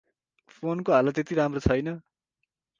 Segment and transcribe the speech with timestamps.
[0.55, 1.93] फोनको हालत तेती राम्रो छैन।